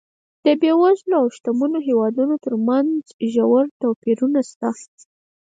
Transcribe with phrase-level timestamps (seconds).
[0.45, 2.91] د بېوزلو او شتمنو هېوادونو ترمنځ
[3.33, 4.69] ژور توپیرونه شته.